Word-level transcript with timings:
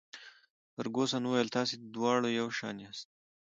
فرګوسن 0.73 1.23
وویل: 1.25 1.49
تاسي 1.55 1.75
دواړه 1.95 2.29
یو 2.39 2.47
شان 2.57 2.75
یاست. 2.85 3.07